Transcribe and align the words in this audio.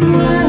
Bye. 0.00 0.39